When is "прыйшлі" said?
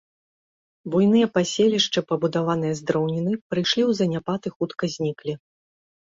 3.53-3.83